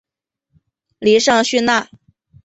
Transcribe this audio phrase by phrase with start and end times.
[0.97, 1.87] 利尚叙纳。